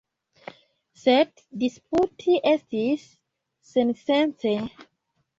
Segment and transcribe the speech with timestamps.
[0.99, 3.03] Sed disputi estis
[3.73, 4.55] sensence.